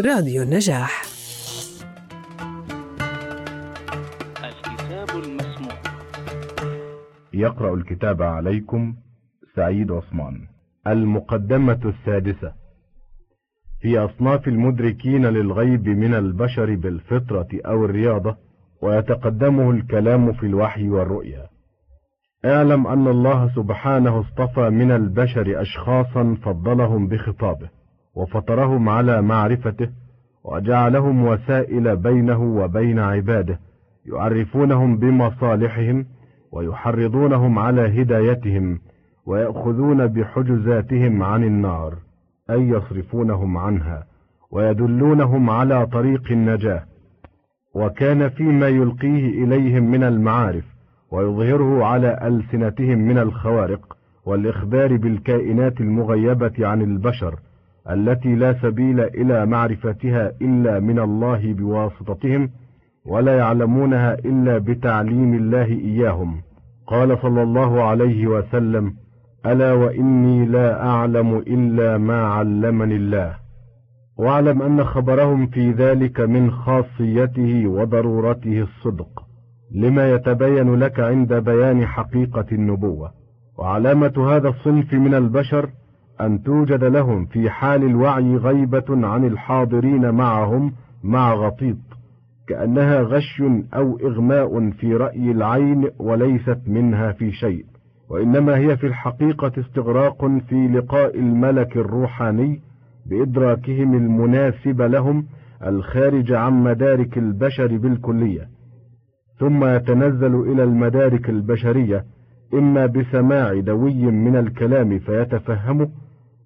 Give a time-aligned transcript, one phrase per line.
[0.00, 1.02] راديو النجاح.
[4.44, 5.74] الكتاب المسموع.
[7.34, 8.94] يقرأ الكتاب عليكم
[9.56, 10.46] سعيد عثمان.
[10.86, 12.52] المقدمة السادسة.
[13.80, 18.36] في أصناف المدركين للغيب من البشر بالفطرة أو الرياضة
[18.82, 21.46] ويتقدمه الكلام في الوحي والرؤيا.
[22.44, 27.85] اعلم أن الله سبحانه اصطفى من البشر أشخاصا فضلهم بخطابه.
[28.16, 29.88] وفطرهم على معرفته
[30.44, 33.60] وجعلهم وسائل بينه وبين عباده
[34.06, 36.06] يعرفونهم بمصالحهم
[36.52, 38.78] ويحرضونهم على هدايتهم
[39.26, 41.94] ويأخذون بحجزاتهم عن النار
[42.50, 44.04] أي يصرفونهم عنها
[44.50, 46.82] ويدلونهم على طريق النجاة.
[47.74, 50.64] وكان فيما يلقيه إليهم من المعارف
[51.12, 57.38] ويظهره على ألسنتهم من الخوارق والإخبار بالكائنات المغيبة عن البشر
[57.90, 62.50] التي لا سبيل إلى معرفتها إلا من الله بواسطتهم
[63.06, 66.36] ولا يعلمونها إلا بتعليم الله إياهم.
[66.86, 68.92] قال صلى الله عليه وسلم
[69.46, 73.34] ألا وإني لا أعلم إلا ما علمني الله.
[74.18, 79.22] واعلم أن خبرهم في ذلك من خاصيته وضرورته الصدق
[79.74, 83.10] لما يتبين لك عند بيان حقيقة النبوة.
[83.58, 85.70] وعلامة هذا الصنف من البشر
[86.20, 90.72] أن توجد لهم في حال الوعي غيبة عن الحاضرين معهم
[91.04, 91.76] مع غطيط
[92.48, 93.42] كأنها غش
[93.74, 97.64] أو إغماء في رأي العين وليست منها في شيء
[98.10, 102.60] وإنما هي في الحقيقة استغراق في لقاء الملك الروحاني
[103.06, 105.26] بإدراكهم المناسب لهم
[105.66, 108.48] الخارج عن مدارك البشر بالكلية.
[109.38, 112.04] ثم يتنزل إلى المدارك البشرية
[112.54, 115.88] إما بسماع دوي من الكلام فيتفهمه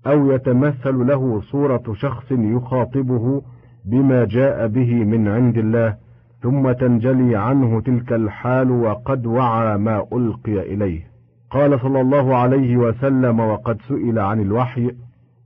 [0.06, 3.42] أو يتمثل له صورة شخص يخاطبه
[3.84, 5.96] بما جاء به من عند الله
[6.42, 11.10] ثم تنجلي عنه تلك الحال وقد وعى ما ألقي إليه.
[11.50, 14.90] قال صلى الله عليه وسلم وقد سئل عن الوحي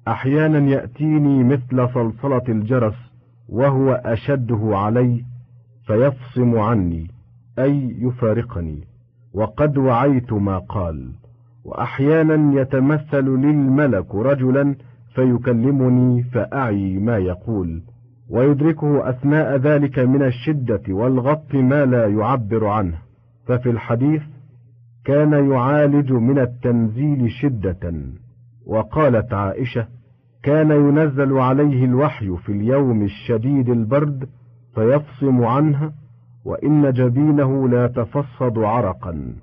[0.09, 2.95] أحيانا يأتيني مثل صلصلة الجرس
[3.49, 5.25] وهو أشده علي
[5.87, 7.11] فيفصم عني
[7.59, 8.84] أي يفارقني
[9.34, 11.12] وقد وعيت ما قال.
[11.65, 14.75] وأحيانا يتمثل للملك رجلا
[15.15, 17.83] فيكلمني فأعي ما يقول
[18.31, 22.99] ويدركه أثناء ذلك من الشدة والغط ما لا يعبر عنه.
[23.47, 24.23] ففي الحديث
[25.05, 27.93] كان يعالج من التنزيل شدة
[28.67, 29.87] وقالت عائشة
[30.43, 34.29] كان ينزل عليه الوحي في اليوم الشديد البرد
[34.75, 35.93] فيفصم عنه
[36.45, 39.35] وإن جبينه لا تفصد عرقا.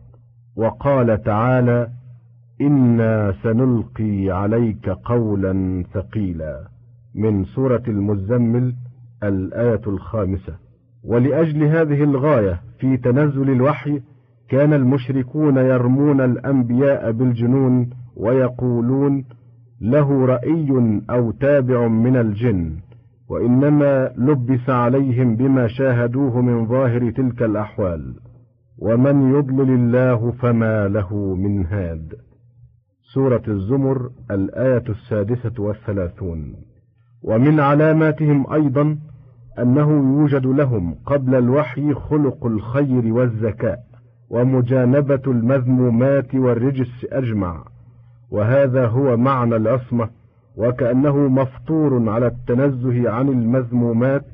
[0.56, 1.88] وقال تعالى
[2.62, 6.68] إنا سنلقي عليك قولا ثقيلا.
[7.16, 8.74] من سورة المزمل
[9.24, 10.54] الآية الخامسة.
[11.04, 14.02] ولأجل هذه الغاية في تنزل الوحي
[14.50, 19.26] كان المشركون يرمون الأنبياء بالجنون ويقولون
[19.82, 22.72] له رأي أو تابع من الجن.
[23.30, 28.14] وإنما لبس عليهم بما شاهدوه من ظاهر تلك الأحوال.
[28.80, 32.14] ومن يضلل الله فما له من هاد.
[33.14, 36.56] سورة الزمر الآية السادسة والثلاثون.
[37.24, 38.98] ومن علاماتهم أيضا
[39.60, 43.80] أنه يوجد لهم قبل الوحي خلق الخير والزكاء
[44.30, 47.64] ومجانبة المذمومات والرجس أجمع.
[48.32, 50.10] وهذا هو معنى العصمة
[50.58, 54.32] وكأنه مفطور على التنزه عن المذمومات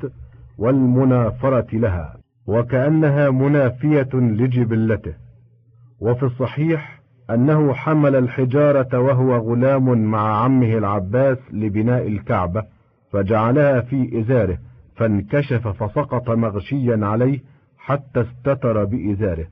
[0.58, 2.18] والمنافرة لها
[2.48, 5.14] وكأنها منافية لجبلته.
[6.00, 6.97] وفي الصحيح
[7.30, 12.64] أنه حمل الحجارة وهو غلام مع عمه العباس لبناء الكعبة
[13.12, 14.58] فجعلها في إزاره
[14.96, 17.40] فانكشف فسقط مغشيا عليه
[17.78, 19.48] حتى استتر بإزاره.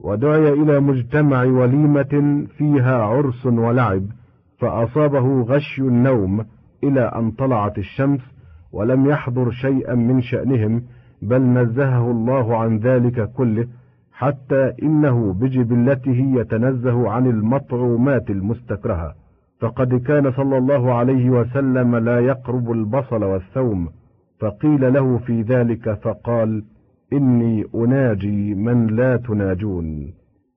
[0.00, 4.02] ودعي إلى مجتمع وليمة فيها عرس ولعب
[4.58, 6.44] فأصابه غشي النوم
[6.84, 8.20] إلى أن طلعت الشمس
[8.72, 10.82] ولم يحضر شيئا من شأنهم
[11.22, 13.68] بل نزهه الله عن ذلك كله
[14.12, 19.14] حتى إنه بجبلته يتنزه عن المطعومات المستكرهة.
[19.60, 23.88] فقد كان صلى الله عليه وسلم لا يقرب البصل والثوم.
[24.40, 26.64] فقيل له في ذلك فقال
[27.12, 30.12] إني أناجي من لا تناجون.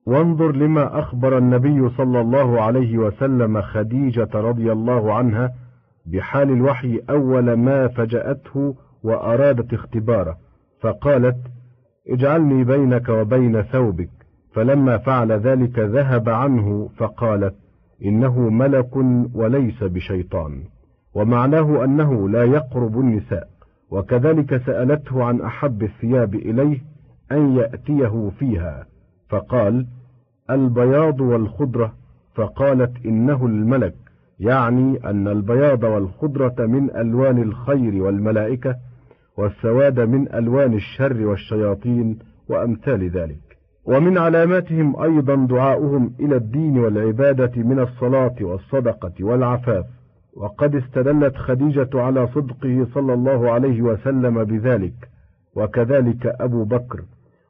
[0.06, 5.52] وانظر لما أخبر النبي صلى الله عليه وسلم خديجة رضي الله عنها
[6.06, 10.36] بحال الوحي أول ما فجأته وأرادت اختباره.
[10.80, 11.36] فقالت
[12.08, 14.10] اجعلني بينك وبين ثوبك.
[14.52, 17.54] فلما فعل ذلك ذهب عنه فقالت
[18.04, 18.96] إنه ملك
[19.34, 20.62] وليس بشيطان.
[21.14, 23.48] ومعناه أنه لا يقرب النساء.
[23.90, 26.78] وكذلك سألته عن أحب الثياب إليه
[27.32, 28.86] أن يأتيه فيها.
[29.28, 29.86] فقال
[30.50, 31.92] البياض والخضرة.
[32.34, 33.94] فقالت إنه الملك.
[34.40, 38.76] يعني أن البياض والخضرة من ألوان الخير والملائكة
[39.36, 42.18] والسواد من ألوان الشر والشياطين
[42.48, 43.58] وأمثال ذلك.
[43.84, 49.84] ومن علاماتهم أيضا دعاؤهم إلى الدين والعبادة من الصلاة والصدقة والعفاف.
[50.36, 55.08] وقد استدلت خديجة على صدقه صلى الله عليه وسلم بذلك
[55.54, 57.00] وكذلك أبو بكر.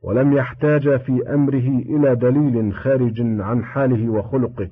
[0.02, 4.68] ولم يحتاج في أمره إلى دليل خارج عن حاله وخلقه.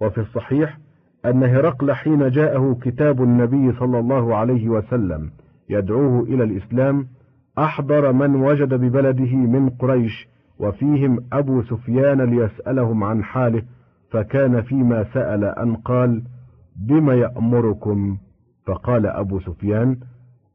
[0.00, 0.78] وفي الصحيح
[1.24, 5.30] أن هرقل حين جاءه كتاب النبي صلى الله عليه وسلم
[5.70, 7.06] يدعوه إلى الإسلام
[7.58, 10.28] أحضر من وجد ببلده من قريش
[10.58, 13.62] وفيهم أبو سفيان ليسألهم عن حاله
[14.10, 16.22] فكان فيما سأل أن قال
[16.76, 18.16] بما يأمركم؟
[18.66, 19.96] فقال أبو سفيان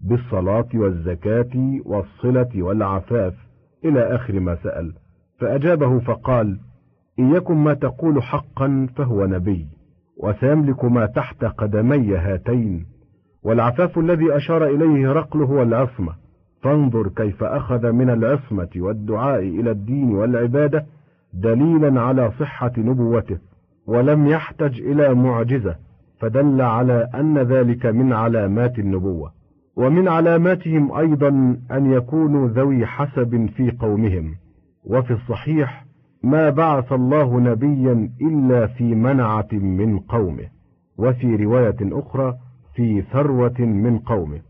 [0.01, 3.33] بالصلاة والزكاة والصلة والعفاف.
[3.85, 4.93] إلى آخر ما سأل.
[5.39, 6.59] فأجابه فقال
[7.19, 9.67] إن يكن ما تقول حقا فهو نبي
[10.17, 12.85] وسيملك ما تحت قدمي هاتين.
[13.43, 16.13] والعفاف الذي أشار إليه هرقل هو العصمة.
[16.61, 20.85] فانظر كيف أخذ من العصمة والدعاء إلى الدين والعبادة
[21.33, 23.37] دليلا على صحة نبوته
[23.87, 25.75] ولم يحتج إلى معجزة
[26.19, 29.31] فدل على أن ذلك من علامات النبوة.
[29.75, 34.35] ومن علاماتهم أيضا أن يكونوا ذوي حسب في قومهم.
[34.85, 35.85] وفي الصحيح
[36.23, 40.45] ما بعث الله نبيا إلا في منعة من قومه.
[40.97, 42.33] وفي رواية أخرى
[42.75, 44.41] في ثروة من قومه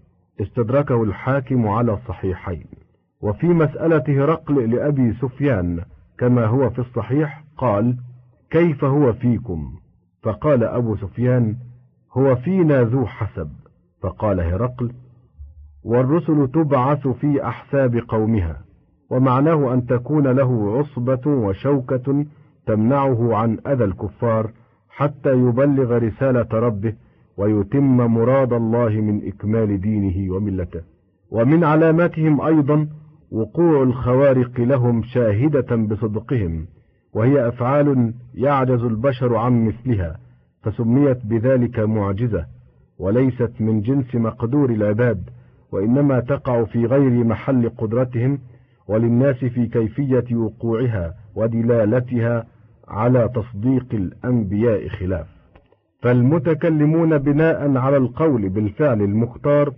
[0.41, 2.65] استدركه الحاكم على الصحيحين.
[3.21, 5.81] وفي مسألة هرقل لأبي سفيان
[6.17, 7.97] كما هو في الصحيح قال
[8.49, 9.73] كيف هو فيكم؟
[10.23, 11.55] فقال أبو سفيان
[12.13, 13.49] هو فينا ذو حسب.
[14.01, 14.91] فقال هرقل
[15.83, 18.61] والرسل تبعث في أحساب قومها
[19.09, 22.25] ومعناه أن تكون له عصبة وشوكة
[22.65, 24.51] تمنعه عن أذى الكفار
[24.89, 26.93] حتى يبلغ رسالة ربه
[27.37, 30.81] ويتم مراد الله من إكمال دينه وملته.
[31.31, 32.87] ومن علاماتهم أيضا
[33.31, 36.65] وقوع الخوارق لهم شاهدة بصدقهم
[37.13, 40.19] وهي أفعال يعجز البشر عن مثلها
[40.63, 42.45] فسميت بذلك معجزة
[42.99, 45.29] وليست من جنس مقدور العباد
[45.71, 48.39] وإنما تقع في غير محل قدرتهم
[48.87, 52.45] وللناس في كيفية وقوعها ودلالتها
[52.87, 55.27] على تصديق الأنبياء خلاف.
[56.03, 59.73] فالمتكلمون بناء على القول بالفعل المختار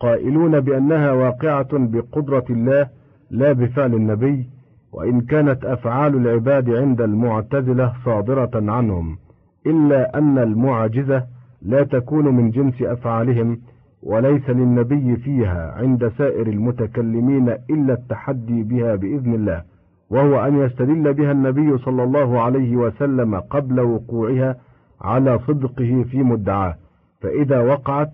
[0.00, 2.88] قائلون بأنها واقعة بقدرة الله
[3.30, 4.48] لا بفعل النبي
[4.92, 9.18] وإن كانت أفعال العباد عند المعتزلة صادرة عنهم
[9.66, 11.24] إلا أن المعجزة
[11.62, 13.58] لا تكون من جنس أفعالهم
[14.02, 19.62] وليس للنبي فيها عند سائر المتكلمين إلا التحدي بها بإذن الله
[20.10, 24.56] وهو أن يستدل بها النبي صلى الله عليه وسلم قبل وقوعها
[25.02, 26.74] على صدقه في مدعاه.
[27.20, 28.12] فإذا وقعت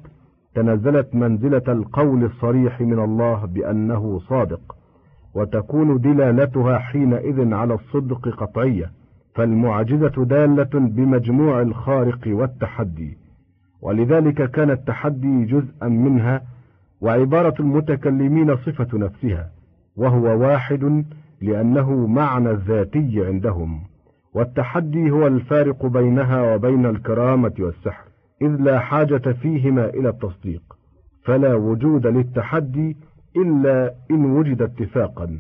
[0.55, 4.77] تنزلت منزلة القول الصريح من الله بأنه صادق
[5.35, 8.91] وتكون دلالتها حينئذ على الصدق قطعية.
[9.35, 13.19] فالمعجزة دالة بمجموع الخارق والتحدي.
[13.83, 16.43] ولذلك كان التحدي جزءا منها
[17.01, 19.51] وعبارة المتكلمين صفة نفسها
[19.97, 21.05] وهو واحد
[21.41, 23.81] لأنه معنى الذاتي عندهم.
[24.35, 28.05] والتحدي هو الفارق بينها وبين الكرامة والسحر
[28.43, 30.63] إذ لا حاجة فيهما إلى التصديق
[31.25, 32.97] فلا وجود للتحدي
[33.37, 35.39] إلا إن وجد اتفاقا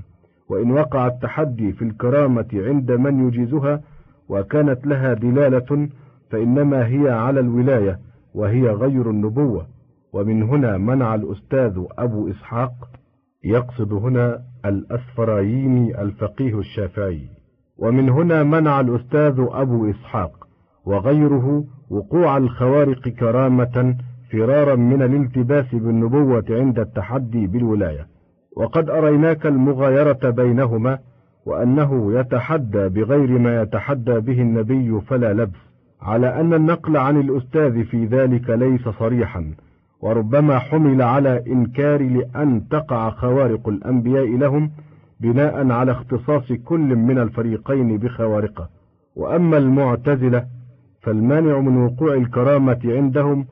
[0.49, 3.80] وإن وقع التحدي في الكرامة عند من يجيزها
[4.28, 5.88] وكانت لها دلالة
[6.30, 7.99] فإنما هي على الولاية
[8.35, 9.66] وهي غير النبوة
[10.12, 12.73] ومن هنا منع الأستاذ أبو إسحاق
[13.45, 17.28] يقصد هنا الأسفرايني الفقيه الشافعي.
[17.78, 20.49] ومن هنا منع الأستاذ أبو إسحاق
[20.87, 23.97] وغيره وقوع الخوارق كرامة
[24.32, 28.06] فرارا من الالتباس بالنبوة عند التحدي بالولاية.
[28.56, 30.99] وقد أريناك المغايرة بينهما
[31.47, 35.58] وأنه يتحدى بغير ما يتحدى به النبي فلا لبس
[36.02, 39.54] على أن النقل عن الأستاذ في ذلك ليس صريحا
[40.00, 44.70] وربما حمل على إنكار لأن تقع خوارق الأنبياء لهم
[45.20, 48.68] بناء على اختصاص كل من الفريقين بخوارقة.
[49.16, 50.46] وأما المعتزلة
[51.02, 53.46] فالمانع من وقوع الكرامة عندهم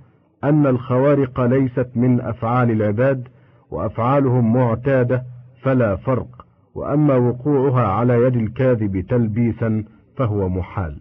[0.45, 3.29] أن الخوارق ليست من أفعال العباد
[3.71, 5.23] وأفعالهم معتادة
[5.63, 6.47] فلا فرق.
[6.75, 9.85] وأما وقوعها على يد الكاذب تلبيسا
[10.17, 10.97] فهو محال.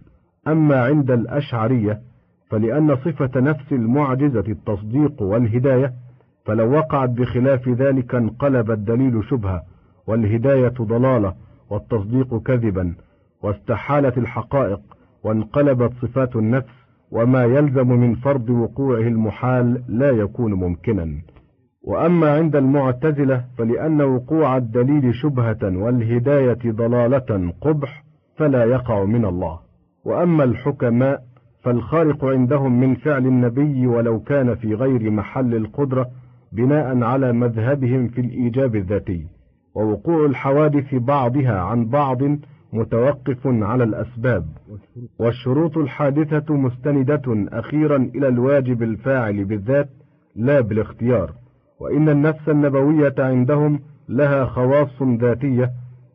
[0.47, 1.99] أما عند الأشعرية
[2.49, 5.93] فلأن صفة نفس المعجزة التصديق والهداية
[6.45, 9.74] فلو وقعت بخلاف ذلك انقلب الدليل شبهة.
[10.07, 11.33] والهداية ضلالة
[11.69, 12.95] والتصديق كذبا
[13.43, 14.79] واستحالت الحقائق
[15.23, 21.11] وانقلبت صفات النفس وما يلزم من فرض وقوعه المحال لا يكون ممكنا.
[21.83, 28.03] وأما عند المعتزلة فلأن وقوع الدليل شبهة والهداية ضلالة قبح
[28.35, 29.59] فلا يقع من الله.
[30.05, 31.21] وأما الحكماء
[31.63, 36.07] فالخارق عندهم من فعل النبي ولو كان في غير محل القدرة
[36.51, 39.34] بناء على مذهبهم في الإيجاب الذاتي.
[39.75, 42.17] ووقوع الحوادث بعضها عن بعض
[42.73, 44.45] متوقف على الأسباب.
[45.19, 47.21] والشروط الحادثة مستندة
[47.59, 49.89] أخيرا إلى الواجب الفاعل بالذات
[50.35, 51.31] لا بالاختيار.
[51.79, 53.79] وإن النفس النبوية عندهم
[54.09, 55.71] لها خواص ذاتية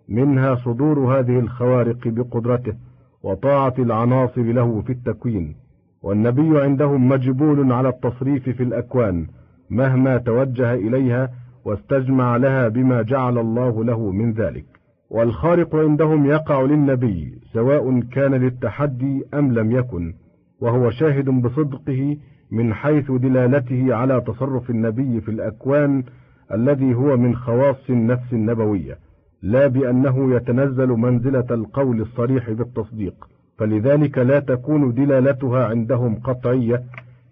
[0.09, 2.75] منها صدور هذه الخوارق بقدرته
[3.23, 5.55] وطاعة العناصر له في التكوين.
[6.03, 9.27] والنبي عندهم مجبول على التصريف في الأكوان
[9.71, 11.31] مهما توجه إليها
[11.65, 14.65] واستجمع لها بما جعل الله له من ذلك.
[15.11, 20.15] والخارق عندهم يقع للنبي سواء كان للتحدي أم لم يكن
[20.61, 22.17] وهو شاهد بصدقه
[22.51, 26.05] من حيث دلالته على تصرف النبي في الأكوان
[26.53, 28.99] الذي هو من خواص النفس النبوية
[29.43, 33.29] لا بأنه يتنزل منزلة القول الصريح بالتصديق.
[33.59, 36.83] فلذلك لا تكون دلالتها عندهم قطعية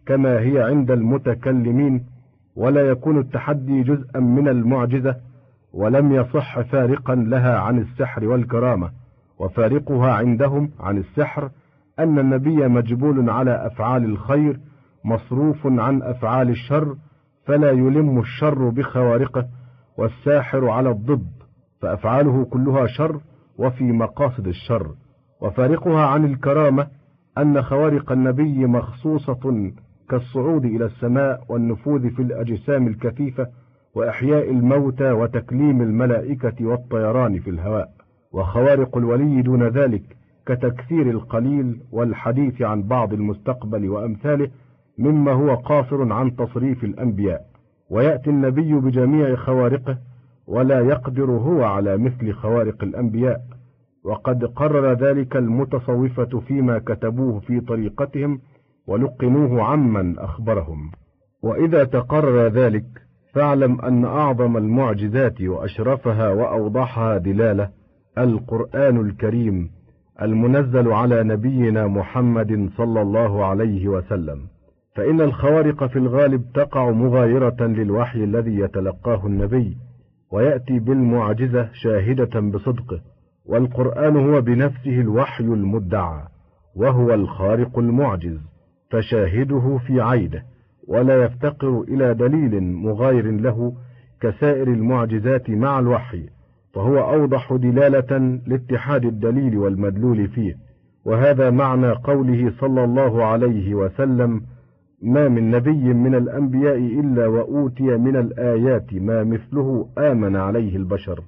[0.07, 2.05] كما هي عند المتكلمين
[2.59, 5.17] ولا يكون التحدي جزءا من المعجزة
[5.75, 8.91] ولم يصح فارقا لها عن السحر والكرامة.
[9.39, 11.51] وفارقها عندهم عن السحر
[11.99, 14.61] أن النبي مجبول على أفعال الخير
[15.05, 16.97] مصروف عن أفعال الشر
[17.47, 19.47] فلا يلم الشر بخوارقه
[19.99, 21.29] والساحر على الضد
[21.81, 23.21] فأفعاله كلها شر
[23.59, 24.91] وفي مقاصد الشر.
[25.41, 26.87] وفارقها عن الكرامة
[27.39, 29.71] أن خوارق النبي مخصوصة
[30.11, 33.47] كالصعود إلى السماء والنفوذ في الأجسام الكثيفة
[33.95, 37.89] وإحياء الموتى وتكليم الملائكة والطيران في الهواء.
[38.33, 40.03] وخوارق الولي دون ذلك
[40.47, 44.49] كتكثير القليل والحديث عن بعض المستقبل وأمثاله
[44.99, 47.41] مما هو قاصر عن تصريف الأنبياء.
[47.91, 49.99] ويأتي النبي بجميع خوارقه
[50.47, 53.41] ولا يقدر هو على مثل خوارق الأنبياء.
[54.05, 58.41] وقد قرر ذلك المتصوفة فيما كتبوه في طريقتهم
[58.89, 60.91] ولقنوه عمن أخبرهم.
[61.43, 62.85] وإذا تقرر ذلك
[63.35, 67.71] فاعلم أن أعظم المعجزات وأشرفها وأوضحها دلالة
[68.19, 69.71] القرآن الكريم
[70.23, 74.39] المنزل على نبينا محمد صلى الله عليه وسلم.
[74.97, 79.77] فإن الخوارق في الغالب تقع مغايرة للوحي الذي يتلقاه النبي
[80.33, 83.01] ويأتي بالمعجزة شاهدة بصدقه
[83.47, 86.23] والقرآن هو بنفسه الوحي المدعى
[86.77, 88.39] وهو الخارق المعجز.
[88.91, 90.43] فشاهده في عينه
[90.89, 93.73] ولا يفتقر إلى دليل مغاير له
[94.21, 96.29] كسائر المعجزات مع الوحي
[96.75, 100.57] فهو أوضح دلالة لاتحاد الدليل والمدلول فيه.
[101.05, 104.43] وهذا معنى قوله صلى الله عليه وسلم
[105.03, 111.23] ما من نبي من الأنبياء إلا وأوتي من الآيات ما مثله آمن عليه البشر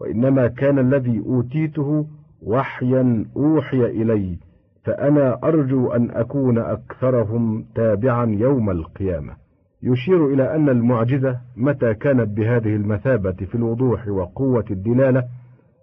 [0.00, 2.06] وإنما كان الذي أوتيته
[2.42, 4.38] وحيا أوحي إلي
[4.86, 9.32] فأنا أرجو أن أكون أكثرهم تابعا يوم القيامة.
[9.82, 15.24] يشير إلى أن المعجزة متى كانت بهذه المثابة في الوضوح وقوة الدلالة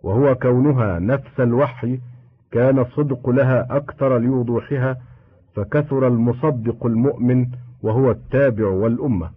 [0.03, 1.99] وهو كونها نفس الوحي
[2.51, 4.97] كان الصدق لها أكثر لوضوحها
[5.55, 7.47] فكثر المصدق المؤمن
[7.81, 9.29] وهو التابع والأمة.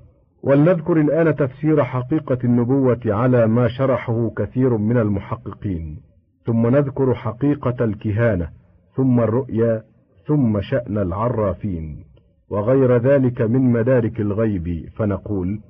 [0.43, 6.01] ولنذكر الآن تفسير حقيقة النبوة على ما شرحه كثير من المحققين.
[6.45, 8.49] ثم نذكر حقيقة الكهانة.
[8.97, 9.83] ثم الرؤيا
[10.27, 12.05] ثم شأن العرافين.
[12.51, 15.61] وغير ذلك من مدارك الغيب فنقول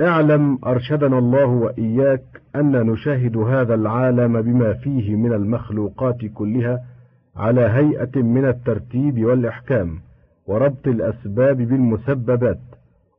[0.00, 2.24] اعلم أرشدنا الله وإياك
[2.56, 6.80] أن نشاهد هذا العالم بما فيه من المخلوقات كلها
[7.36, 9.98] على هيئة من الترتيب والإحكام
[10.46, 12.60] وربط الأسباب بالمسببات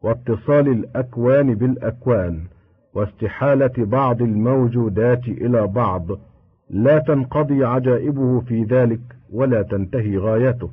[0.04, 2.40] واتصال الأكوان بالأكوان
[2.94, 6.08] واستحالة بعض الموجودات إلى بعض.
[6.70, 9.17] لا تنقضي عجائبه في ذلك.
[9.34, 10.70] ولا تنتهي غايته.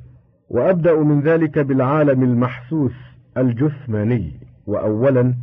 [0.49, 2.95] وأبدأ من ذلك بالعالم المحسوس
[3.37, 4.33] الجثماني.
[4.67, 5.33] وأولا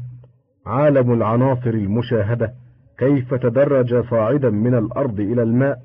[0.66, 2.52] عالم العناصر المشاهدة
[2.98, 5.78] كيف تدرج صاعدا من الأرض إلى الماء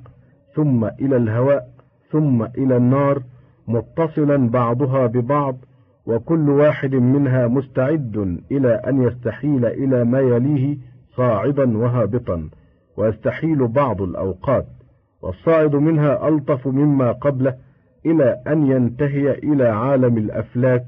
[0.55, 1.67] ثم إلى الهواء
[2.11, 3.21] ثم إلى النار
[3.67, 5.57] متصلا بعضها ببعض
[6.05, 10.77] وكل واحد منها مستعد إلى أن يستحيل إلى ما يليه
[11.15, 12.49] صاعدا وهابطا.
[12.97, 14.67] ويستحيل بعض الأوقات.
[15.21, 17.53] والصاعد منها ألطف مما قبله
[18.05, 20.85] إلى أن ينتهي إلى عالم الأفلاك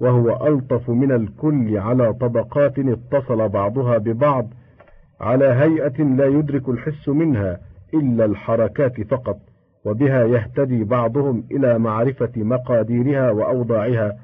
[0.00, 4.46] وهو ألطف من الكل على طبقات اتصل بعضها ببعض
[5.20, 7.58] على هيئة لا يدرك الحس منها
[7.94, 9.38] إلا الحركات فقط
[9.84, 14.16] وبها يهتدي بعضهم إلى معرفة مقاديرها وأوضاعها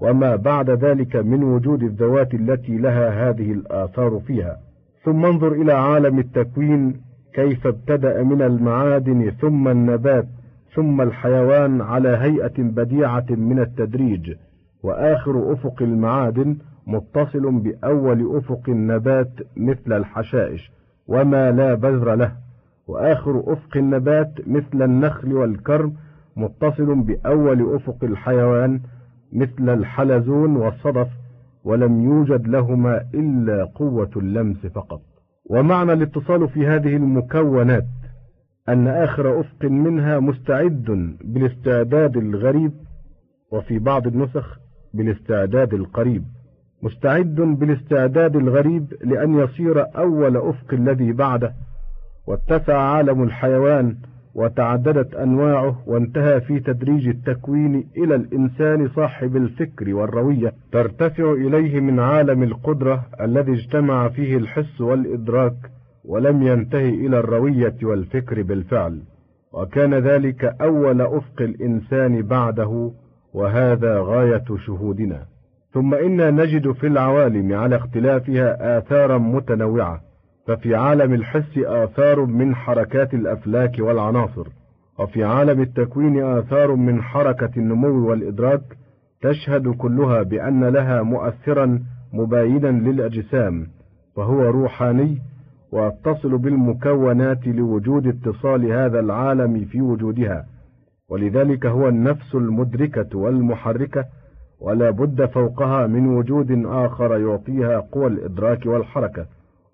[0.00, 4.56] وما بعد ذلك من وجود الذوات التي لها هذه الآثار فيها.
[5.04, 7.00] ثم انظر إلى عالم التكوين
[7.36, 10.26] كيف ابتدأ من المعادن ثم النبات
[10.74, 14.34] ثم الحيوان على هيئة بديعة من التدريج
[14.82, 20.70] وآخر أفق المعادن متصل بأول أفق النبات مثل الحشائش
[21.08, 22.32] وما لا بذر له.
[22.86, 25.92] وآخر أفق النبات مثل النخل والكرم
[26.36, 28.80] متصل بأول أفق الحيوان
[29.32, 31.08] مثل الحلزون والصدف
[31.64, 35.15] ولم يوجد لهما إلا قوة اللمس فقط.
[35.50, 37.86] ومعنى الاتصال في هذه المكونات
[38.68, 42.72] أن آخر أفق منها مستعد بالاستعداد الغريب
[43.52, 44.58] وفي بعض النسخ
[44.94, 46.24] بالاستعداد القريب.
[46.82, 51.54] مستعد بالاستعداد الغريب لأن يصير أول أفق الذي بعده
[52.26, 53.96] واتسع عالم الحيوان
[54.36, 60.52] وتعددت أنواعه وانتهى في تدريج التكوين إلى الإنسان صاحب الفكر والروية.
[60.72, 65.56] ترتفع إليه من عالم القدرة الذي اجتمع فيه الحس والإدراك
[66.04, 69.02] ولم ينتهي إلى الروية والفكر بالفعل.
[69.52, 72.92] وكان ذلك أول أفق الإنسان بعده
[73.34, 75.22] وهذا غاية شهودنا.
[75.72, 80.00] ثم إنا نجد في العوالم على اختلافها آثارا متنوعة.
[80.46, 84.46] ففي عالم الحس آثار من حركات الأفلاك والعناصر
[84.98, 88.62] وفي عالم التكوين آثار من حركة النمو والإدراك
[89.20, 91.80] تشهد كلها بأن لها مؤثرا
[92.12, 93.66] مباينا للأجسام
[94.16, 95.18] فهو روحاني
[95.72, 100.46] واتصل بالمكونات لوجود اتصال هذا العالم في وجودها
[101.10, 104.04] ولذلك هو النفس المدركة والمحركة
[104.60, 109.26] ولا بد فوقها من وجود آخر يعطيها قوى الإدراك والحركة.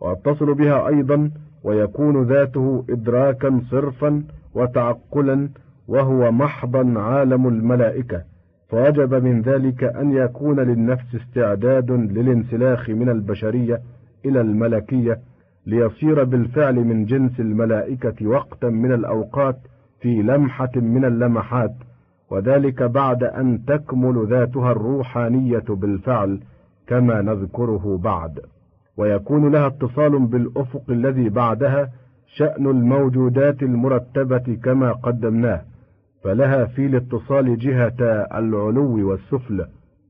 [0.02, 1.30] واتصل بها أيضا
[1.64, 4.22] ويكون ذاته إدراكا صرفا
[4.54, 5.48] وتعقلا
[5.88, 8.22] وهو محضا عالم الملائكة.
[8.68, 13.80] فوجب من ذلك أن يكون للنفس استعداد للانسلاخ من البشرية
[14.24, 15.18] إلى الملكية
[15.66, 19.56] ليصير بالفعل من جنس الملائكة وقتا من الأوقات
[20.00, 21.74] في لمحة من اللمحات
[22.30, 26.40] وذلك بعد أن تكمل ذاتها الروحانية بالفعل
[26.86, 28.40] كما نذكره بعد.
[28.96, 31.90] ويكون لها اتصال بالأفق الذي بعدها
[32.26, 35.62] شأن الموجودات المرتبة كما قدمناه
[36.24, 39.66] فلها في الاتصال جهة العلو والسفل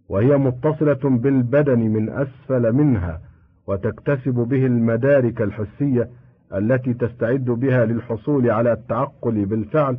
[0.09, 3.21] وهي متصلة بالبدن من أسفل منها
[3.66, 6.09] وتكتسب به المدارك الحسية
[6.55, 9.99] التي تستعد بها للحصول على التعقل بالفعل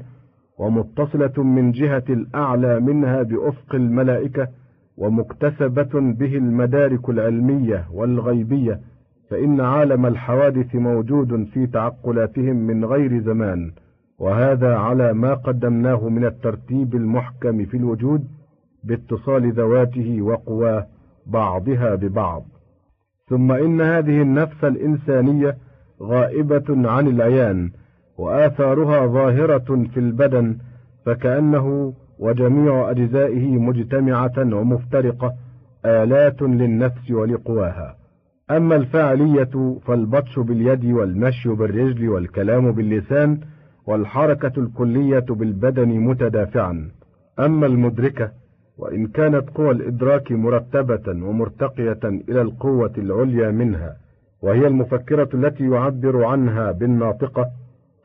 [0.60, 4.48] ومتصلة من جهة الأعلى منها بأفق الملائكة
[4.98, 8.80] ومكتسبة به المدارك العلمية والغيبية
[9.30, 13.72] فإن عالم الحوادث موجود في تعقلاتهم من غير زمان
[14.20, 18.28] وهذا على ما قدمناه من الترتيب المحكم في الوجود
[18.84, 20.88] باتصال ذواته وقواه
[21.28, 22.44] بعضها ببعض.
[23.28, 25.58] ثم إن هذه النفس الإنسانية
[26.02, 27.72] غائبة عن العيان
[28.18, 30.58] وآثارها ظاهرة في البدن
[31.06, 35.34] فكأنه وجميع أجزائه مجتمعة ومفترقة
[35.86, 37.96] آلات للنفس ولقواها.
[38.52, 43.40] أما الفاعلية فالبطش باليد والمشي بالرجل والكلام باللسان
[43.88, 46.90] والحركة الكلية بالبدن متدافعا.
[47.40, 48.32] أما المدركة
[48.78, 53.96] وإن كانت قوى الإدراك مرتبة ومرتقية إلى القوة العليا منها
[54.42, 57.46] وهي المفكرة التي يعبر عنها بالناطقة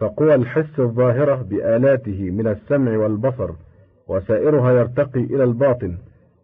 [0.01, 3.51] فقوى الحس الظاهرة بآلاته من السمع والبصر
[4.09, 5.97] وسائرها يرتقي إلى الباطن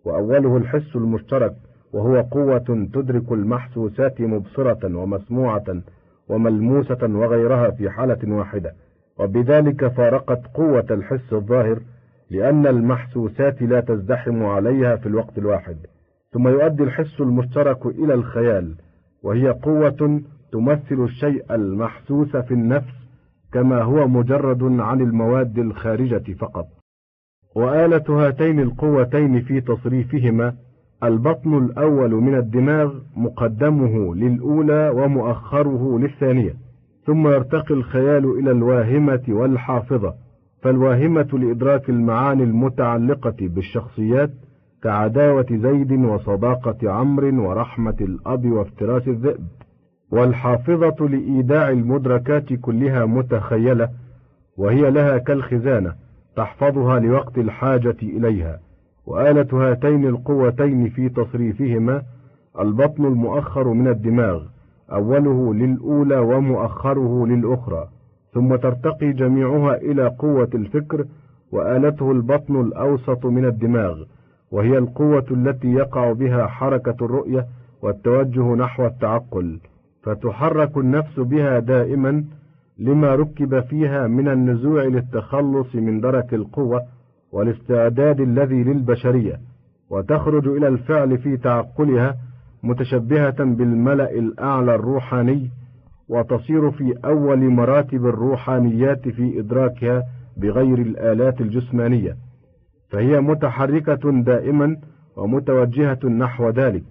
[0.04, 1.54] وأوله الحس المشترك
[1.92, 5.64] وهو قوة تدرك المحسوسات مبصرة ومسموعة
[6.28, 8.72] وملموسة وغيرها في حالة واحدة.
[9.18, 11.78] وبذلك فارقت قوة الحس الظاهر
[12.30, 15.76] لأن المحسوسات لا تزدحم عليها في الوقت الواحد.
[16.32, 18.74] ثم يؤدي الحس المشترك إلى الخيال
[19.22, 20.20] وهي قوة
[20.52, 22.94] تمثل الشيء المحسوس في النفس
[23.52, 26.66] كما هو مجرد عن المواد الخارجة فقط.
[27.54, 30.54] وآلة هاتين القوتين في تصريفهما
[31.04, 36.54] البطن الأول من الدماغ مقدمه للأولى ومؤخره للثانية
[37.06, 40.14] ثم يرتقي الخيال إلى الواهمة والحافظة
[40.62, 44.30] فالواهمة لإدراك المعاني المتعلقة بالشخصيات
[44.82, 49.46] كعداوة زيد وصداقة عمرو ورحمة الأب وافتراس الذئب
[50.10, 53.88] والحافظة لإيداع المدركات كلها متخيلة
[54.56, 55.92] وهي لها كالخزانة
[56.36, 58.60] تحفظها لوقت الحاجة إليها
[59.06, 62.02] وآلة هاتين القوتين في تصريفهما
[62.60, 64.42] البطن المؤخر من الدماغ
[64.92, 67.88] أوله للأولى ومؤخره للأخرى
[68.34, 71.04] ثم ترتقي جميعها إلى قوة الفكر
[71.52, 74.02] وآلته البطن الأوسط من الدماغ
[74.50, 77.46] وهي القوة التي يقع بها حركة الرؤية
[77.82, 79.58] والتوجه نحو التعقل
[80.02, 82.24] فتحرك النفس بها دائما
[82.78, 86.82] لما ركب فيها من النزوع للتخلص من درك القوة
[87.32, 89.40] والاستعداد الذي للبشرية
[89.90, 92.16] وتخرج إلى الفعل في تعقلها
[92.62, 95.50] متشبهة بالملأ الأعلى الروحاني
[96.08, 100.02] وتصير في أول مراتب الروحانيات في إدراكها
[100.36, 102.16] بغير الآلات الجسمانية.
[102.90, 104.76] فهي متحركة دائما
[105.16, 106.84] ومتوجهة نحو ذلك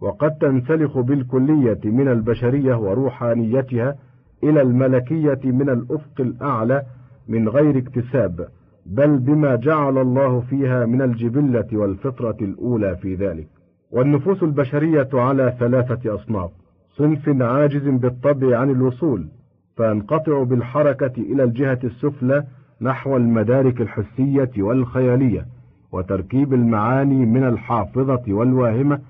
[0.00, 3.94] وقد تنسلخ بالكلية من البشرية وروحانيتها
[4.44, 6.82] إلى الملكية من الأفق الأعلى
[7.28, 8.48] من غير اكتساب
[8.86, 13.48] بل بما جعل الله فيها من الجبلة والفطرة الأولى في ذلك.
[13.90, 16.50] والنفوس البشرية على ثلاثة أصناف
[16.96, 19.26] صنف عاجز بالطبع عن الوصول
[19.76, 22.44] فينقطع بالحركة إلى الجهة السفلى
[22.80, 25.46] نحو المدارك الحسية والخيالية
[25.92, 29.00] وتركيب المعاني من الحافظة والواهمة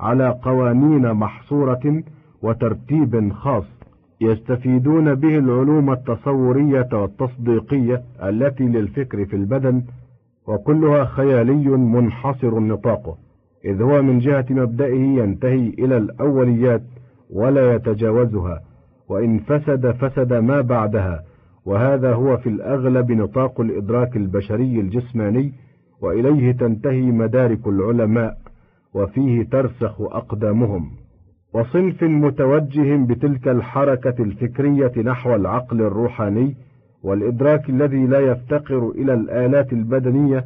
[0.00, 2.02] على قوانين محصورة
[2.42, 3.77] وترتيب خاص.
[4.20, 9.82] يستفيدون به العلوم التصورية والتصديقية التي للفكر في البدن
[10.46, 13.16] وكلها خيالي منحصر نطاقه
[13.64, 16.82] إذ هو من جهة مبدئه ينتهي إلى الأوليات
[17.30, 18.60] ولا يتجاوزها
[19.08, 21.22] وإن فسد فسد ما بعدها
[21.66, 25.52] وهذا هو في الأغلب نطاق الإدراك البشري الجسماني
[26.02, 28.36] وإليه تنتهي مدارك العلماء
[28.94, 30.90] وفيه ترسخ أقدامهم.
[31.54, 36.56] وصنف متوجه بتلك الحركة الفكرية نحو العقل الروحاني
[37.02, 40.44] والإدراك الذي لا يفتقر إلى الآلات البدنية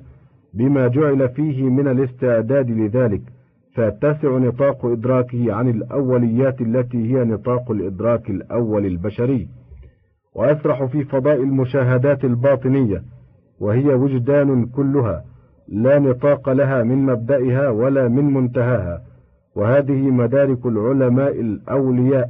[0.54, 3.22] بما جعل فيه من الاستعداد لذلك
[3.74, 9.48] فيتسع نطاق إدراكه عن الأوليات التي هي نطاق الإدراك الأول البشري.
[10.34, 13.02] ويسرح في فضاء المشاهدات الباطنية
[13.60, 15.24] وهي وجدان كلها
[15.68, 19.11] لا نطاق لها من مبدئها ولا من منتهاها.
[19.54, 22.28] وهذه مدارك العلماء الأولياء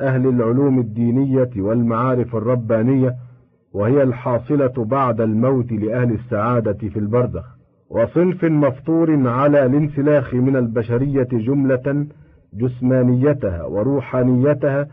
[0.00, 3.14] أهل العلوم الدينية والمعارف الربانية
[3.72, 7.44] وهي الحاصلة بعد الموت لأهل السعادة في البرزخ.
[7.90, 12.06] وصنف مفطور على الانسلاخ من البشرية جملة
[12.54, 14.86] جسمانيتها وروحانيتها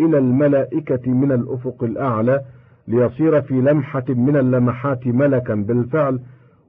[0.00, 2.40] إلى الملائكة من الأفق الأعلى
[2.88, 6.20] ليصير في لمحة من اللمحات ملكا بالفعل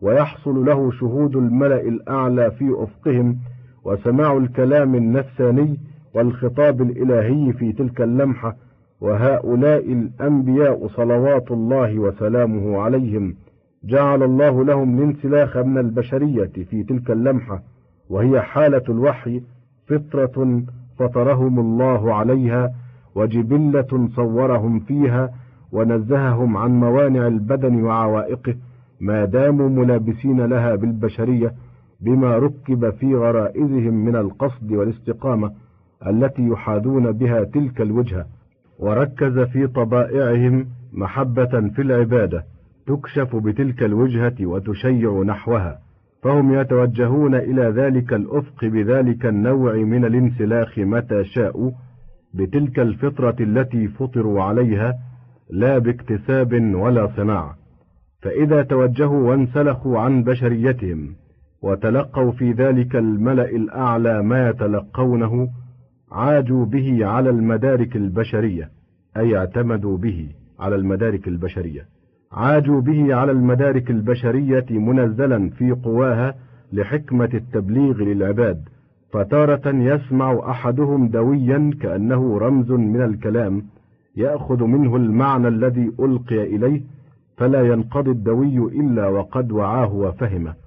[0.02, 3.38] ويحصل له شهود الملأ الأعلى في أفقهم
[3.86, 5.78] وسماع الكلام النفساني
[6.14, 8.56] والخطاب الإلهي في تلك اللمحة
[9.02, 13.36] وهؤلاء الأنبياء صلوات الله وسلامه عليهم
[13.84, 17.62] جعل الله لهم الانسلاخ من البشرية في تلك اللمحة
[18.10, 19.42] وهي حالة الوحي
[19.88, 20.62] فطرة
[21.00, 22.72] فطرهم الله عليها
[23.16, 25.30] وجبلة صورهم فيها
[25.72, 28.56] ونزههم عن موانع البدن وعوائقه
[29.00, 31.54] ما داموا ملابسين لها بالبشرية
[32.02, 35.52] بما ركب في غرائزهم من القصد والاستقامة
[36.08, 38.26] التي يحاذون بها تلك الوجهة
[38.80, 42.44] وركز في طبائعهم محبة في العبادة
[42.88, 45.80] تكشف بتلك الوجهة وتشيع نحوها
[46.24, 51.72] فهم يتوجهون إلى ذلك الأفق بذلك النوع من الانسلاخ متى شاءوا
[52.34, 54.94] بتلك الفطرة التي فطروا عليها
[55.50, 57.56] لا باكتساب ولا صناعة.
[58.22, 61.16] فإذا توجهوا وانسلخوا عن بشريتهم
[61.66, 65.48] وتلقوا في ذلك الملأ الأعلى ما يتلقونه
[66.12, 68.70] عاجوا به على المدارك البشرية
[69.18, 71.86] أي اعتمدوا به على المدارك البشرية.
[72.32, 76.36] عاجوا به على المدارك البشرية منزلا في قواها
[76.74, 78.62] لحكمة التبليغ للعباد
[79.12, 83.64] فتارة يسمع أحدهم دويا كأنه رمز من الكلام
[84.16, 86.82] يأخذ منه المعنى الذي ألقي إليه
[87.38, 90.65] فلا ينقضي الدوي إلا وقد وعاه وفهمه.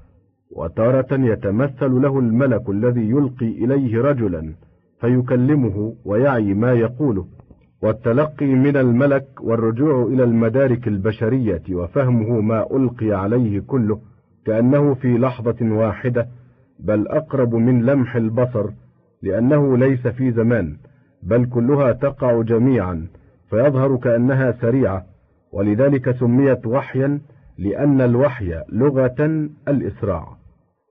[0.51, 4.55] وتارة يتمثل له الملك الذي يلقي إليه رجلا
[5.01, 7.27] فيكلمه ويعي ما يقوله
[7.83, 14.01] والتلقي من الملك والرجوع إلى المدارك البشرية وفهمه ما ألقي عليه كله
[14.47, 16.29] كأنه في لحظة واحدة
[16.81, 18.71] بل أقرب من لمح البصر
[19.23, 20.77] لأنه ليس في زمان
[21.23, 23.07] بل كلها تقع جميعا
[23.51, 25.05] فيظهر كأنها سريعة
[25.53, 27.21] ولذلك سميت وحيا
[27.59, 30.38] لأن الوحي لغة الإسراع.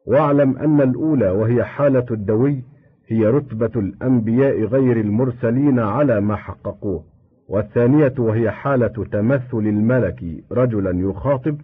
[0.08, 2.64] واعلم أن الأولى وهي حالة الدوي
[3.08, 7.04] هي رتبة الأنبياء غير المرسلين على ما حققوه
[7.48, 11.58] والثانية وهي حالة تمثل الملك رجلا يخاطب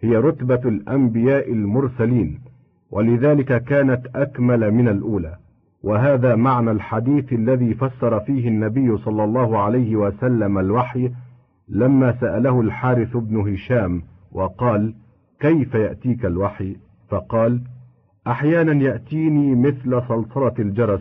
[0.00, 2.40] هي رتبة الأنبياء المرسلين
[2.90, 5.36] ولذلك كانت أكمل من الأولى
[5.82, 11.10] وهذا معنى الحديث الذي فسر فيه النبي صلى الله عليه وسلم الوحي
[11.68, 14.94] لما سأله الحارث بن هشام وقال
[15.40, 16.76] كيف يأتيك الوحي؟
[17.08, 17.60] فقال
[18.26, 21.00] أحيانا يأتيني مثل صلصلة الجرس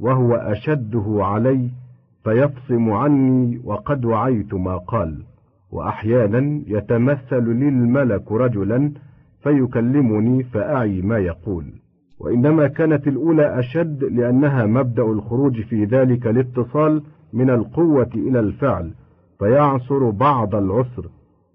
[0.00, 1.68] وهو أشده علي
[2.24, 5.22] فيفصم عني وقد وعيت ما قال.
[5.72, 8.92] وأحيانا يتمثل للملك رجلا
[9.42, 11.64] فيكلمني فأعي ما يقول.
[12.18, 17.02] وإنما كانت الأولى أشد لأنها مبدأ الخروج في ذلك الاتصال
[17.32, 18.90] من القوة إلى الفعل
[19.38, 21.06] فيعصر بعض العسر.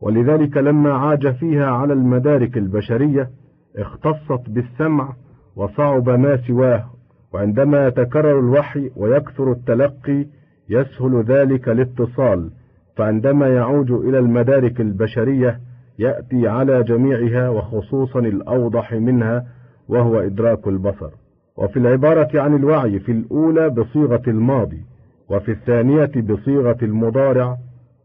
[0.01, 3.29] ولذلك لما عاج فيها على المدارك البشرية
[3.77, 5.13] اختصت بالسمع
[5.55, 6.85] وصعب ما سواه
[7.33, 10.25] وعندما يتكرر الوحي ويكثر التلقي
[10.69, 12.49] يسهل ذلك الاتصال
[12.95, 15.59] فعندما يعود إلى المدارك البشرية
[15.99, 19.45] يأتي على جميعها وخصوصا الأوضح منها
[19.89, 21.09] وهو إدراك البصر.
[21.57, 24.81] وفي العبارة عن الوعي في الأولى بصيغة الماضي
[25.29, 27.57] وفي الثانية بصيغة المضارع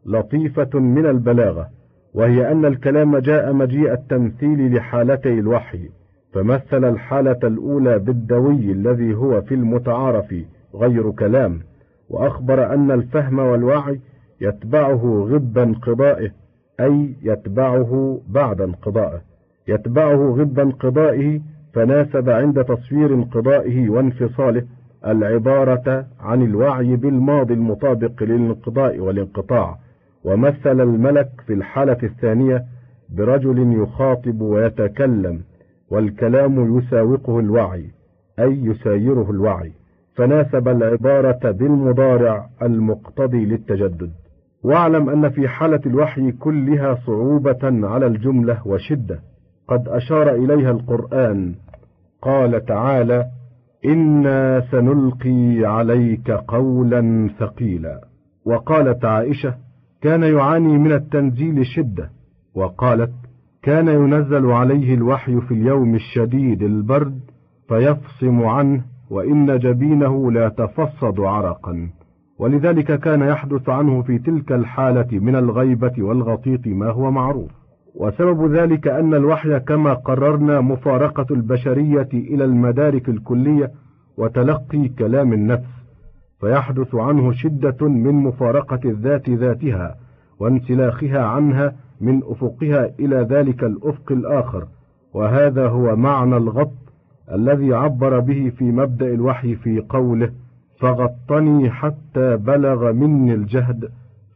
[0.06, 1.68] لطيفة من البلاغة.
[2.14, 5.90] وهي أن الكلام جاء مجيء التمثيل لحالتي الوحي
[6.32, 10.34] فمثل الحالة الأولى بالدوي الذي هو في المتعارف
[10.74, 11.60] غير كلام
[12.10, 14.00] وأخبر أن الفهم والوعي
[14.40, 16.30] يتبعه غب انقضائه
[16.80, 19.20] أي يتبعه بعد انقضائه.
[19.68, 21.40] يتبعه غب انقضائه
[21.72, 24.62] فناسب عند تصوير انقضائه وانفصاله
[25.06, 29.78] العبارة عن الوعي بالماضي المطابق للانقضاء والانقطاع.
[30.24, 32.64] ومثل الملك في الحالة الثانية
[33.16, 35.40] برجل يخاطب ويتكلم
[35.90, 37.90] والكلام يساوقه الوعي
[38.38, 39.72] أي يسايره الوعي.
[40.14, 44.10] فناسب العبارة بالمضارع المقتضي للتجدد.
[44.62, 49.20] واعلم أن في حالة الوحي كلها صعوبة على الجملة وشدة.
[49.68, 51.54] قد أشار إليها القرآن.
[52.22, 53.26] قال تعالى
[53.84, 58.00] إنا سنلقي عليك قولا ثقيلا.
[58.44, 59.54] وقالت عائشة
[60.02, 62.10] كان يعاني من التنزيل شدة
[62.54, 63.12] وقالت
[63.62, 67.20] كان ينزل عليه الوحي في اليوم الشديد البرد
[67.68, 71.90] فيفصم عنه وإن جبينه لا تفصد عرقا.
[72.38, 77.50] ولذلك كان يحدث عنه في تلك الحالة من الغيبة والغطيط ما هو معروف.
[77.94, 83.70] وسبب ذلك أن الوحي كما قررنا مفارقة البشرية إلى المدارك الكلية
[84.16, 85.77] وتلقي كلام النفس.
[86.40, 89.96] فيحدث عنه شدة من مفارقة الذات ذاتها
[90.38, 94.66] وانسلاخها عنها من أفقها إلى ذلك الأفق الآخر.
[95.14, 96.72] وهذا هو معنى الغط
[97.32, 100.32] الذي عبر به في مبدأ الوحي في قوله
[100.80, 103.90] فغطني حتى بلغ مني الجهد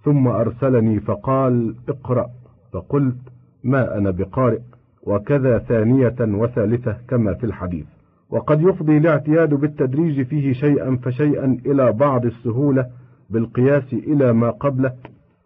[0.05, 2.31] ثم أرسلني فقال اقرأ
[2.73, 3.17] فقلت
[3.65, 4.61] ما أنا بقارئ
[5.03, 7.87] وكذا ثانية وثالثة كما في الحديث
[8.33, 12.87] وقد يفضي الاعتياد بالتدريج فيه شيئا فشيئا إلى بعض السهولة
[13.31, 14.92] بالقياس إلى ما قبله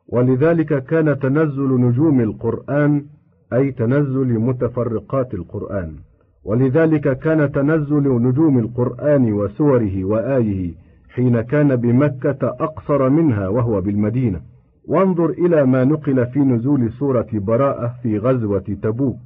[0.09, 3.05] ولذلك كان تنزل نجوم القرآن
[3.53, 5.93] أي تنزل متفرقات القرآن
[6.45, 10.75] ولذلك كان تنزل نجوم القرآن وسوره وآيه
[11.15, 14.41] حين كان بمكة أقصر منها وهو بالمدينة.
[14.89, 19.17] وانظر إلى ما نقل في نزول سورة براءة في غزوة تبوك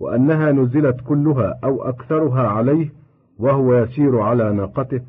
[0.00, 2.88] وأنها نزلت كلها أو أكثرها عليه
[3.40, 5.00] وهو يسير على ناقته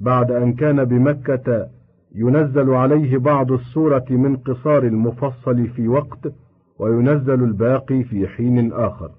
[0.00, 1.68] بعد أن كان بمكة
[2.14, 6.32] ينزل عليه بعض السورة من قصار المفصل في وقت
[6.78, 9.10] وينزل الباقي في حين آخر.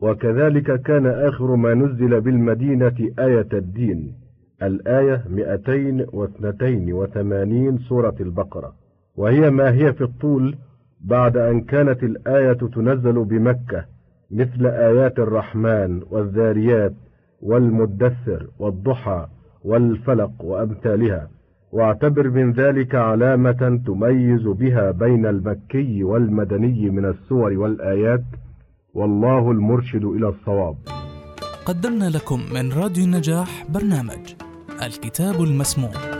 [0.00, 4.12] وكذلك كان آخر ما نزل بالمدينة آية الدين
[4.62, 8.72] الآية 282 سورة البقرة.
[9.16, 10.54] وهي ما هي في الطول
[11.00, 13.84] بعد أن كانت الآية تنزل بمكة
[14.30, 16.92] مثل آيات الرحمن والذاريات
[17.42, 19.26] والمدثر والضحى
[19.64, 21.28] والفلق وأمثالها
[21.72, 28.24] واعتبر من ذلك علامة تميز بها بين المكي والمدني من السور والآيات
[28.94, 30.76] والله المرشد إلى الصواب.
[31.66, 34.34] قدمنا لكم من راديو النجاح برنامج
[34.82, 36.15] الكتاب المسموع.